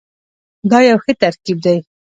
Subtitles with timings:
[0.69, 1.77] دا یو ښه ترکیب دی.